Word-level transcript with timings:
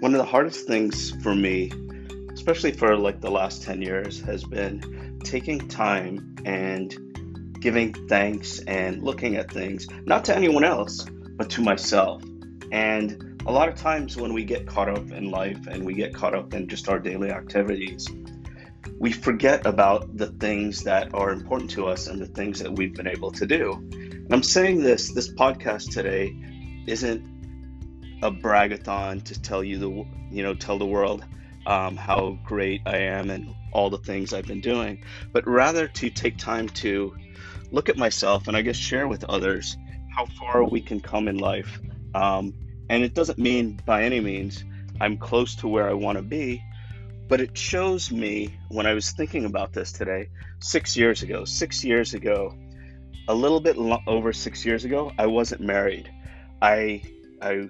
one 0.00 0.14
of 0.14 0.18
the 0.18 0.24
hardest 0.24 0.66
things 0.66 1.10
for 1.22 1.34
me, 1.34 1.72
especially 2.32 2.72
for 2.72 2.96
like 2.96 3.20
the 3.20 3.30
last 3.30 3.62
10 3.62 3.80
years, 3.82 4.20
has 4.20 4.44
been 4.44 5.20
taking 5.24 5.68
time 5.68 6.36
and 6.44 6.94
giving 7.60 7.92
thanks 8.06 8.60
and 8.60 9.02
looking 9.02 9.36
at 9.36 9.50
things, 9.50 9.86
not 10.04 10.24
to 10.24 10.36
anyone 10.36 10.64
else, 10.64 11.04
but 11.36 11.48
to 11.50 11.62
myself. 11.62 12.22
And 12.70 13.42
a 13.46 13.52
lot 13.52 13.68
of 13.68 13.76
times 13.76 14.16
when 14.16 14.34
we 14.34 14.44
get 14.44 14.66
caught 14.66 14.88
up 14.88 15.10
in 15.10 15.30
life 15.30 15.66
and 15.66 15.84
we 15.84 15.94
get 15.94 16.14
caught 16.14 16.34
up 16.34 16.52
in 16.52 16.68
just 16.68 16.88
our 16.88 16.98
daily 16.98 17.30
activities, 17.30 18.08
we 18.98 19.12
forget 19.12 19.66
about 19.66 20.16
the 20.16 20.28
things 20.28 20.82
that 20.84 21.14
are 21.14 21.30
important 21.30 21.70
to 21.70 21.86
us 21.86 22.06
and 22.06 22.20
the 22.20 22.26
things 22.26 22.58
that 22.60 22.72
we've 22.72 22.94
been 22.94 23.08
able 23.08 23.30
to 23.32 23.46
do. 23.46 23.72
And 23.92 24.32
I'm 24.32 24.42
saying 24.42 24.82
this, 24.82 25.12
this 25.12 25.32
podcast 25.32 25.92
today 25.92 26.34
isn't 26.86 27.35
a 28.22 28.30
bragathon 28.30 29.22
to 29.24 29.40
tell 29.40 29.62
you 29.62 29.78
the 29.78 29.90
you 30.30 30.42
know 30.42 30.54
tell 30.54 30.78
the 30.78 30.86
world 30.86 31.24
um, 31.66 31.96
how 31.96 32.38
great 32.44 32.80
I 32.86 32.98
am 32.98 33.30
and 33.30 33.54
all 33.72 33.90
the 33.90 33.98
things 33.98 34.32
I've 34.32 34.46
been 34.46 34.60
doing, 34.60 35.02
but 35.32 35.46
rather 35.46 35.88
to 35.88 36.10
take 36.10 36.38
time 36.38 36.68
to 36.70 37.14
look 37.70 37.88
at 37.88 37.96
myself 37.96 38.48
and 38.48 38.56
I 38.56 38.62
guess 38.62 38.76
share 38.76 39.08
with 39.08 39.24
others 39.24 39.76
how 40.14 40.26
far 40.38 40.64
we 40.64 40.80
can 40.80 41.00
come 41.00 41.28
in 41.28 41.38
life. 41.38 41.80
Um, 42.14 42.54
and 42.88 43.02
it 43.02 43.14
doesn't 43.14 43.38
mean 43.38 43.80
by 43.84 44.04
any 44.04 44.20
means 44.20 44.64
I'm 45.00 45.18
close 45.18 45.56
to 45.56 45.68
where 45.68 45.88
I 45.88 45.92
want 45.92 46.16
to 46.16 46.22
be, 46.22 46.62
but 47.28 47.40
it 47.40 47.58
shows 47.58 48.10
me 48.10 48.56
when 48.68 48.86
I 48.86 48.94
was 48.94 49.10
thinking 49.10 49.44
about 49.44 49.72
this 49.72 49.92
today, 49.92 50.28
six 50.60 50.96
years 50.96 51.22
ago, 51.22 51.44
six 51.44 51.84
years 51.84 52.14
ago, 52.14 52.56
a 53.28 53.34
little 53.34 53.60
bit 53.60 53.76
lo- 53.76 54.02
over 54.06 54.32
six 54.32 54.64
years 54.64 54.84
ago, 54.84 55.12
I 55.18 55.26
wasn't 55.26 55.60
married. 55.60 56.10
I 56.62 57.02
I 57.42 57.68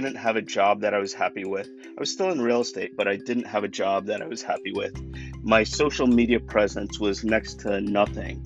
didn't 0.00 0.16
have 0.16 0.34
a 0.34 0.42
job 0.42 0.80
that 0.80 0.92
I 0.92 0.98
was 0.98 1.14
happy 1.14 1.44
with. 1.44 1.70
I 1.86 2.00
was 2.00 2.10
still 2.10 2.30
in 2.30 2.40
real 2.40 2.62
estate, 2.62 2.96
but 2.96 3.06
I 3.06 3.14
didn't 3.14 3.46
have 3.46 3.62
a 3.62 3.68
job 3.68 4.06
that 4.06 4.22
I 4.22 4.26
was 4.26 4.42
happy 4.42 4.72
with. 4.72 4.92
My 5.44 5.62
social 5.62 6.08
media 6.08 6.40
presence 6.40 6.98
was 6.98 7.22
next 7.22 7.60
to 7.60 7.80
nothing. 7.80 8.44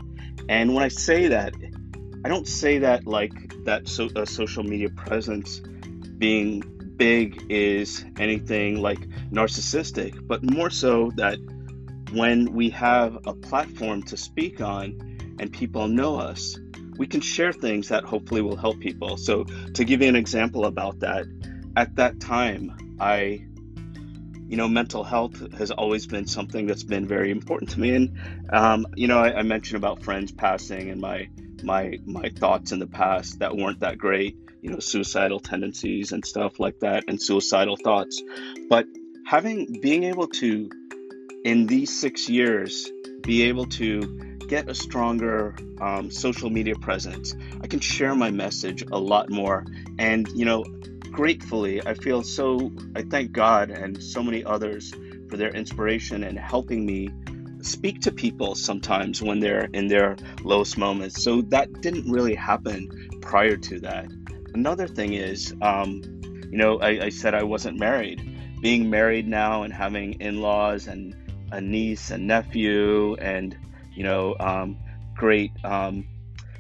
And 0.51 0.75
when 0.75 0.85
I 0.85 0.89
say 0.89 1.29
that, 1.29 1.55
I 2.23 2.29
don't 2.29 2.47
say 2.47 2.79
that 2.81 3.07
like 3.07 3.33
that 3.65 3.89
so, 3.89 4.11
a 4.15 4.27
social 4.27 4.63
media 4.63 4.91
presence 4.91 5.61
being 6.19 6.63
big 6.97 7.47
is 7.49 8.05
anything 8.19 8.83
like 8.83 9.01
narcissistic, 9.31 10.27
but 10.27 10.43
more 10.43 10.69
so 10.69 11.13
that 11.17 11.39
when 12.13 12.53
we 12.53 12.69
have 12.71 13.27
a 13.27 13.33
platform 13.33 14.03
to 14.03 14.19
speak 14.19 14.61
on 14.61 15.19
and 15.41 15.51
people 15.51 15.89
know 15.89 16.17
us, 16.17 16.59
we 16.99 17.07
can 17.07 17.21
share 17.21 17.53
things 17.53 17.89
that 17.89 18.05
hopefully 18.05 18.43
will 18.43 18.57
help 18.57 18.81
people. 18.81 19.17
So, 19.17 19.45
to 19.45 19.85
give 19.85 20.03
you 20.03 20.09
an 20.09 20.17
example 20.17 20.67
about 20.67 21.01
that, 21.01 21.27
at 21.77 21.95
that 21.97 22.21
time, 22.21 22.97
I, 23.01 23.47
you 24.49 24.57
know, 24.57 24.69
mental 24.69 25.05
health 25.05 25.53
has 25.55 25.71
always 25.71 26.07
been 26.07 26.27
something 26.27 26.67
that's 26.67 26.83
been 26.83 27.07
very 27.07 27.31
important 27.31 27.71
to 27.71 27.81
me. 27.81 27.95
And, 27.95 28.19
um, 28.51 28.87
you 28.97 29.07
know, 29.07 29.19
I, 29.19 29.39
I 29.39 29.43
mentioned 29.43 29.77
about 29.77 30.03
friends 30.03 30.33
passing 30.33 30.91
and 30.91 31.01
my 31.01 31.29
my 31.63 31.99
my 32.05 32.29
thoughts 32.31 32.73
in 32.73 32.79
the 32.79 32.87
past 32.87 33.39
that 33.41 33.57
weren't 33.57 33.81
that 33.81 33.99
great. 33.99 34.37
You 34.61 34.71
know, 34.71 34.81
suicidal 34.81 35.39
tendencies 35.39 36.11
and 36.11 36.27
stuff 36.27 36.59
like 36.59 36.81
that, 36.81 37.05
and 37.07 37.23
suicidal 37.23 37.77
thoughts. 37.77 38.21
But 38.69 38.87
having 39.25 39.81
being 39.81 40.03
able 40.03 40.27
to, 40.27 40.69
in 41.45 41.67
these 41.67 42.01
six 42.01 42.29
years, 42.29 42.91
be 43.23 43.43
able 43.45 43.67
to 43.67 44.38
get 44.49 44.69
a 44.69 44.75
stronger 44.75 45.55
um, 45.81 46.11
social 46.11 46.51
media 46.51 46.75
presence. 46.75 47.37
I 47.63 47.67
can 47.67 47.81
share 47.81 48.15
my 48.15 48.31
message 48.31 48.83
a 48.91 48.99
lot 48.99 49.31
more. 49.31 49.65
And, 49.99 50.27
you 50.35 50.45
know, 50.45 50.65
gratefully, 51.11 51.87
I 51.87 51.95
feel 51.95 52.23
so, 52.23 52.73
I 52.97 53.03
thank 53.03 53.33
God 53.33 53.71
and 53.71 54.03
so 54.03 54.23
many 54.23 54.45
others 54.45 54.93
for 55.29 55.37
their 55.37 55.51
inspiration 55.51 56.25
and 56.25 56.39
helping 56.39 56.87
me 56.87 57.11
speak 57.61 58.01
to 58.01 58.13
people 58.13 58.55
sometimes 58.55 59.21
when 59.21 59.41
they're 59.41 59.69
in 59.75 59.89
their 59.89 60.17
lowest 60.43 60.79
moments. 60.79 61.23
So 61.23 61.43
that 61.43 61.81
didn't 61.83 62.11
really 62.11 62.35
happen 62.35 62.89
prior 63.21 63.57
to 63.57 63.81
that. 63.81 64.11
Another 64.55 64.89
thing 64.89 65.13
is, 65.13 65.55
um, 65.61 66.01
you 66.51 66.57
know, 66.57 66.79
I, 66.81 67.05
I 67.05 67.09
said 67.11 67.35
I 67.35 67.43
wasn't 67.43 67.79
married. 67.79 68.23
Being 68.63 68.89
married 68.89 69.29
now 69.29 69.63
and 69.63 69.73
having 69.73 70.15
in 70.15 70.41
laws 70.41 70.87
and 70.87 71.15
a 71.53 71.61
niece 71.61 72.11
and 72.11 72.27
nephew 72.27 73.15
and 73.17 73.57
you 73.99 74.05
know, 74.05 74.37
um, 74.39 74.79
great, 75.17 75.51
um, 75.65 76.07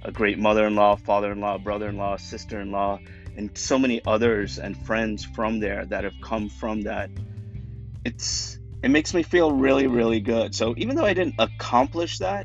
a 0.02 0.10
great 0.10 0.40
mother-in-law, 0.40 0.96
father-in-law, 0.96 1.58
brother-in-law, 1.58 2.16
sister-in-law, 2.16 2.98
and 3.36 3.56
so 3.56 3.78
many 3.78 4.04
others 4.04 4.58
and 4.58 4.76
friends 4.76 5.24
from 5.24 5.60
there 5.60 5.86
that 5.86 6.02
have 6.02 6.20
come 6.20 6.48
from 6.48 6.82
that. 6.82 7.10
It's 8.04 8.58
it 8.82 8.88
makes 8.88 9.14
me 9.14 9.22
feel 9.22 9.52
really, 9.52 9.86
really 9.86 10.18
good. 10.18 10.52
So 10.52 10.74
even 10.76 10.96
though 10.96 11.04
I 11.04 11.14
didn't 11.14 11.36
accomplish 11.38 12.18
that, 12.18 12.44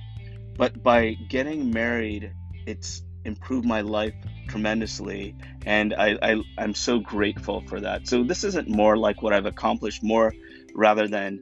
but 0.57 0.83
by 0.83 1.15
getting 1.27 1.71
married, 1.71 2.31
it's 2.67 3.01
improved 3.25 3.65
my 3.65 3.81
life 3.81 4.13
tremendously 4.47 5.33
and 5.65 5.93
I, 5.93 6.17
I 6.21 6.43
i'm 6.57 6.75
so 6.75 6.99
grateful 6.99 7.61
for 7.61 7.79
that 7.79 8.05
so 8.09 8.23
this 8.23 8.43
isn't 8.43 8.67
more 8.67 8.97
like 8.97 9.21
what 9.21 9.31
i've 9.31 9.45
accomplished 9.45 10.03
more 10.03 10.33
rather 10.75 11.07
than 11.07 11.39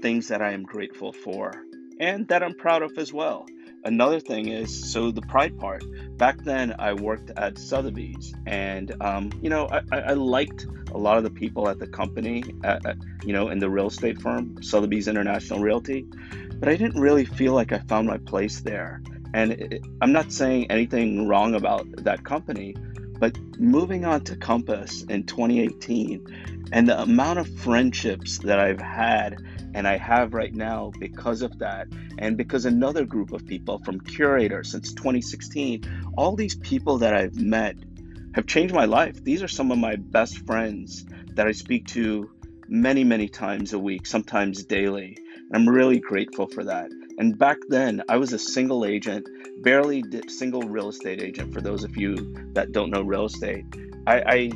things 0.00 0.28
that 0.28 0.40
i 0.40 0.52
am 0.52 0.62
grateful 0.62 1.12
for 1.12 1.52
and 2.00 2.26
that 2.28 2.42
I'm 2.42 2.54
proud 2.54 2.82
of 2.82 2.96
as 2.98 3.12
well. 3.12 3.46
Another 3.84 4.18
thing 4.18 4.48
is 4.48 4.92
so 4.92 5.10
the 5.10 5.20
pride 5.20 5.58
part. 5.58 5.84
Back 6.16 6.42
then, 6.42 6.74
I 6.78 6.94
worked 6.94 7.30
at 7.36 7.58
Sotheby's, 7.58 8.34
and 8.46 8.94
um, 9.02 9.30
you 9.42 9.50
know, 9.50 9.68
I, 9.68 9.82
I, 9.92 10.12
liked 10.14 10.66
a 10.90 10.96
lot 10.96 11.18
of 11.18 11.24
the 11.24 11.30
people 11.30 11.68
at 11.68 11.78
the 11.78 11.86
company, 11.86 12.42
at, 12.62 12.84
at, 12.86 12.96
you 13.24 13.34
know, 13.34 13.48
in 13.48 13.58
the 13.58 13.68
real 13.68 13.88
estate 13.88 14.22
firm, 14.22 14.62
Sotheby's 14.62 15.06
International 15.06 15.60
Realty, 15.60 16.06
but 16.54 16.68
I 16.68 16.76
didn't 16.76 16.98
really 16.98 17.26
feel 17.26 17.52
like 17.52 17.72
I 17.72 17.78
found 17.80 18.06
my 18.06 18.16
place 18.16 18.60
there. 18.60 19.02
And 19.34 19.52
it, 19.52 19.84
I'm 20.00 20.12
not 20.12 20.32
saying 20.32 20.70
anything 20.70 21.28
wrong 21.28 21.54
about 21.54 21.86
that 22.04 22.24
company, 22.24 22.74
but 23.18 23.36
moving 23.58 24.04
on 24.04 24.22
to 24.24 24.36
Compass 24.36 25.02
in 25.02 25.24
2018, 25.24 26.53
and 26.72 26.88
the 26.88 27.00
amount 27.00 27.38
of 27.38 27.58
friendships 27.58 28.38
that 28.38 28.58
I've 28.58 28.80
had 28.80 29.36
and 29.74 29.88
I 29.88 29.96
have 29.96 30.34
right 30.34 30.54
now 30.54 30.92
because 30.98 31.42
of 31.42 31.58
that, 31.58 31.88
and 32.18 32.36
because 32.36 32.64
another 32.64 33.04
group 33.04 33.32
of 33.32 33.44
people 33.44 33.80
from 33.80 34.00
Curator 34.00 34.62
since 34.62 34.94
2016, 34.94 36.12
all 36.16 36.36
these 36.36 36.54
people 36.54 36.98
that 36.98 37.14
I've 37.14 37.36
met 37.36 37.76
have 38.34 38.46
changed 38.46 38.74
my 38.74 38.84
life. 38.84 39.22
These 39.22 39.42
are 39.42 39.48
some 39.48 39.70
of 39.70 39.78
my 39.78 39.96
best 39.96 40.46
friends 40.46 41.04
that 41.34 41.46
I 41.46 41.52
speak 41.52 41.86
to 41.88 42.30
many, 42.68 43.04
many 43.04 43.28
times 43.28 43.72
a 43.72 43.78
week, 43.78 44.06
sometimes 44.06 44.64
daily. 44.64 45.18
And 45.36 45.56
I'm 45.56 45.68
really 45.68 46.00
grateful 46.00 46.46
for 46.46 46.64
that. 46.64 46.90
And 47.18 47.38
back 47.38 47.58
then, 47.68 48.02
I 48.08 48.16
was 48.16 48.32
a 48.32 48.38
single 48.38 48.84
agent, 48.84 49.28
barely 49.62 50.02
single 50.28 50.62
real 50.62 50.88
estate 50.88 51.22
agent. 51.22 51.52
For 51.52 51.60
those 51.60 51.84
of 51.84 51.96
you 51.96 52.16
that 52.54 52.72
don't 52.72 52.90
know 52.90 53.02
real 53.02 53.26
estate, 53.26 53.64
I, 54.06 54.22
I 54.26 54.50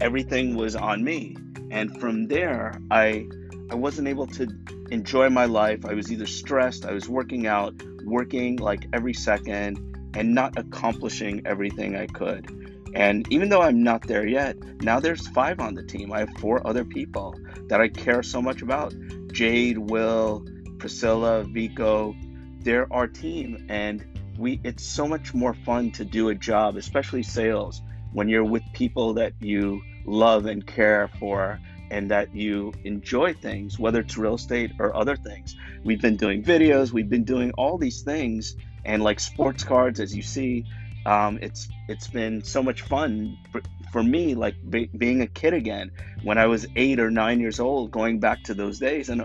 everything 0.00 0.56
was 0.56 0.76
on 0.76 1.02
me. 1.02 1.36
And 1.70 1.98
from 2.00 2.28
there, 2.28 2.80
I 2.90 3.28
I 3.70 3.74
wasn't 3.74 4.08
able 4.08 4.28
to 4.28 4.46
enjoy 4.90 5.28
my 5.28 5.46
life. 5.46 5.84
I 5.84 5.94
was 5.94 6.12
either 6.12 6.26
stressed, 6.26 6.86
I 6.86 6.92
was 6.92 7.08
working 7.08 7.46
out, 7.46 7.74
working 8.04 8.56
like 8.56 8.86
every 8.92 9.14
second, 9.14 9.96
and 10.14 10.34
not 10.34 10.56
accomplishing 10.56 11.42
everything 11.44 11.96
I 11.96 12.06
could. 12.06 12.66
And 12.94 13.30
even 13.30 13.48
though 13.48 13.60
I'm 13.62 13.82
not 13.82 14.02
there 14.06 14.26
yet, 14.26 14.56
now 14.80 15.00
there's 15.00 15.26
five 15.28 15.60
on 15.60 15.74
the 15.74 15.82
team. 15.82 16.12
I 16.12 16.20
have 16.20 16.30
four 16.38 16.66
other 16.66 16.84
people 16.84 17.34
that 17.68 17.80
I 17.80 17.88
care 17.88 18.22
so 18.22 18.40
much 18.40 18.62
about 18.62 18.94
Jade, 19.32 19.76
Will, 19.76 20.46
Priscilla, 20.78 21.44
Vico. 21.44 22.14
They're 22.60 22.90
our 22.92 23.06
team. 23.06 23.66
And 23.68 24.04
we 24.38 24.60
it's 24.64 24.84
so 24.84 25.06
much 25.06 25.34
more 25.34 25.54
fun 25.54 25.90
to 25.92 26.04
do 26.04 26.28
a 26.30 26.34
job, 26.34 26.76
especially 26.76 27.22
sales, 27.22 27.82
when 28.12 28.28
you're 28.28 28.44
with 28.44 28.72
people 28.72 29.14
that 29.14 29.34
you 29.40 29.84
love 30.06 30.46
and 30.46 30.66
care 30.66 31.10
for 31.20 31.60
and 31.90 32.10
that 32.10 32.34
you 32.34 32.74
enjoy 32.84 33.34
things, 33.34 33.78
whether 33.78 34.00
it's 34.00 34.18
real 34.18 34.36
estate 34.36 34.72
or 34.80 34.96
other 34.96 35.16
things. 35.16 35.54
We've 35.84 36.00
been 36.02 36.16
doing 36.18 36.44
videos, 36.44 36.92
we've 36.92 37.10
been 37.10 37.24
doing 37.24 37.52
all 37.58 37.78
these 37.78 38.02
things, 38.02 38.54
and 38.84 39.02
like 39.02 39.20
sports 39.20 39.64
cards, 39.64 40.00
as 40.00 40.14
you 40.16 40.22
see, 40.22 40.66
um, 41.06 41.38
it's 41.42 41.70
it's 41.88 42.08
been 42.08 42.44
so 42.44 42.62
much 42.62 42.82
fun 42.82 43.38
for, 43.52 43.62
for 43.92 44.02
me, 44.02 44.34
like 44.34 44.56
be, 44.68 44.90
being 44.96 45.22
a 45.22 45.28
kid 45.28 45.54
again 45.54 45.92
when 46.22 46.38
I 46.38 46.46
was 46.48 46.66
eight 46.76 47.00
or 47.00 47.10
nine 47.10 47.40
years 47.40 47.60
old, 47.60 47.92
going 47.92 48.20
back 48.20 48.44
to 48.44 48.54
those 48.54 48.78
days. 48.80 49.08
And 49.08 49.24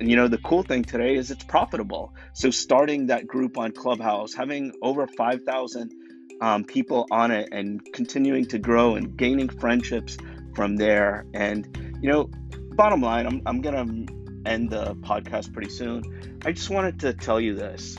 you 0.00 0.16
know, 0.16 0.28
the 0.28 0.38
cool 0.38 0.62
thing 0.64 0.84
today 0.84 1.16
is 1.16 1.30
it's 1.30 1.44
profitable. 1.44 2.14
So 2.34 2.50
starting 2.50 3.08
that 3.08 3.26
group 3.26 3.58
on 3.58 3.72
Clubhouse, 3.72 4.34
having 4.34 4.72
over 4.82 5.06
five 5.08 5.42
thousand 5.44 5.92
um, 6.40 6.64
people 6.64 7.06
on 7.10 7.30
it, 7.30 7.48
and 7.52 7.84
continuing 7.92 8.46
to 8.46 8.58
grow 8.58 8.96
and 8.96 9.16
gaining 9.16 9.48
friendships 9.48 10.16
from 10.54 10.76
there, 10.76 11.26
and 11.34 11.98
you 12.00 12.10
know, 12.10 12.30
bottom 12.74 13.00
line, 13.00 13.26
I'm, 13.26 13.42
I'm 13.46 13.60
going 13.60 14.06
to 14.06 14.50
end 14.50 14.70
the 14.70 14.94
podcast 14.96 15.52
pretty 15.52 15.70
soon. 15.70 16.02
I 16.44 16.52
just 16.52 16.70
wanted 16.70 17.00
to 17.00 17.14
tell 17.14 17.40
you 17.40 17.54
this. 17.54 17.96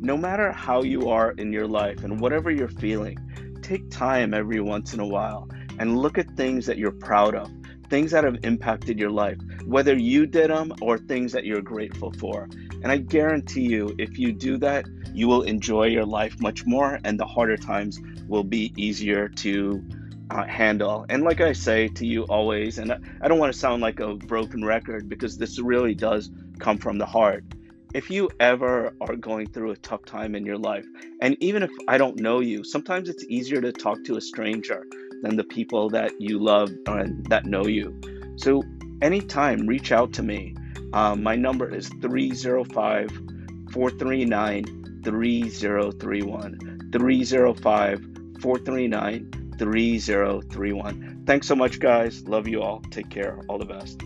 No 0.00 0.16
matter 0.16 0.50
how 0.50 0.82
you 0.82 1.10
are 1.10 1.32
in 1.32 1.52
your 1.52 1.66
life 1.66 2.02
and 2.02 2.18
whatever 2.18 2.50
you're 2.50 2.68
feeling, 2.68 3.18
take 3.62 3.90
time 3.90 4.34
every 4.34 4.60
once 4.60 4.94
in 4.94 5.00
a 5.00 5.06
while 5.06 5.48
and 5.78 5.98
look 5.98 6.18
at 6.18 6.36
things 6.36 6.66
that 6.66 6.78
you're 6.78 6.92
proud 6.92 7.34
of. 7.34 7.50
things 7.92 8.12
that 8.12 8.24
have 8.24 8.38
impacted 8.42 8.98
your 8.98 9.10
life, 9.10 9.36
whether 9.66 9.94
you 9.94 10.24
did 10.24 10.48
them 10.48 10.72
or 10.80 10.96
things 10.96 11.30
that 11.30 11.44
you're 11.44 11.60
grateful 11.60 12.10
for. 12.12 12.48
And 12.82 12.90
I 12.90 12.98
guarantee 12.98 13.62
you, 13.62 13.94
if 13.98 14.18
you 14.18 14.32
do 14.32 14.58
that, 14.58 14.84
you 15.14 15.28
will 15.28 15.42
enjoy 15.42 15.86
your 15.86 16.04
life 16.04 16.40
much 16.40 16.66
more, 16.66 16.98
and 17.04 17.18
the 17.18 17.26
harder 17.26 17.56
times 17.56 17.98
will 18.26 18.44
be 18.44 18.72
easier 18.76 19.28
to 19.28 19.84
uh, 20.30 20.44
handle. 20.44 21.04
And 21.08 21.22
like 21.22 21.40
I 21.40 21.52
say 21.52 21.88
to 21.88 22.06
you 22.06 22.24
always, 22.24 22.78
and 22.78 22.92
I, 23.20 23.28
don't 23.28 23.38
want 23.38 23.52
to 23.52 23.58
sound 23.58 23.82
like 23.82 24.00
a 24.00 24.14
broken 24.14 24.64
record 24.64 25.08
because 25.08 25.36
this 25.36 25.58
really 25.58 25.94
does 25.94 26.30
come 26.58 26.78
from 26.78 26.98
the 26.98 27.06
heart. 27.06 27.44
If 27.94 28.08
you 28.08 28.30
ever 28.40 28.94
are 29.02 29.16
going 29.16 29.48
through 29.48 29.72
a 29.72 29.76
tough 29.76 30.06
time 30.06 30.34
in 30.34 30.46
your 30.46 30.56
life, 30.56 30.86
and 31.20 31.36
even 31.40 31.62
if 31.62 31.70
I 31.86 31.98
don't 31.98 32.16
know 32.16 32.40
you, 32.40 32.64
sometimes 32.64 33.10
it's 33.10 33.24
easier 33.28 33.60
to 33.60 33.70
talk 33.70 34.02
to 34.04 34.16
a 34.16 34.20
stranger 34.20 34.86
than 35.20 35.36
the 35.36 35.44
people 35.44 35.90
that 35.90 36.18
you 36.18 36.38
love 36.38 36.70
and 36.86 37.26
that 37.26 37.44
know 37.44 37.66
you. 37.66 38.00
So, 38.36 38.62
anytime, 39.02 39.66
reach 39.66 39.92
out 39.92 40.14
to 40.14 40.22
me. 40.22 40.54
Um, 40.92 41.22
my 41.22 41.36
number 41.36 41.72
is 41.74 41.88
305 41.88 43.10
439 43.72 45.00
3031. 45.04 46.90
305 46.92 48.00
439 48.40 49.54
3031. 49.58 51.22
Thanks 51.26 51.46
so 51.46 51.54
much, 51.54 51.78
guys. 51.78 52.26
Love 52.28 52.48
you 52.48 52.62
all. 52.62 52.80
Take 52.90 53.08
care. 53.08 53.40
All 53.48 53.58
the 53.58 53.64
best. 53.64 54.02